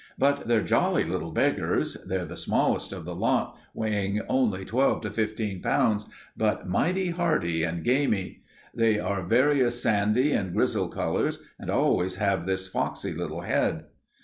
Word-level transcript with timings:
But 0.17 0.47
they're 0.47 0.63
jolly 0.63 1.03
little 1.03 1.29
beggars. 1.29 1.95
They're 2.07 2.25
the 2.25 2.35
smallest 2.35 2.91
of 2.91 3.05
the 3.05 3.13
lot, 3.15 3.55
weighing 3.75 4.19
only 4.27 4.65
twelve 4.65 5.01
to 5.01 5.11
fifteen 5.11 5.61
pounds, 5.61 6.07
but 6.35 6.67
mighty 6.67 7.11
hardy 7.11 7.61
and 7.63 7.83
gamey. 7.83 8.41
They 8.73 8.97
are 8.97 9.21
various 9.21 9.79
sandy 9.79 10.31
and 10.31 10.55
grizzled 10.55 10.91
colors 10.91 11.43
and 11.59 11.69
always 11.69 12.15
have 12.15 12.47
this 12.47 12.67
foxy 12.67 13.13
little 13.13 13.41
head. 13.41 13.85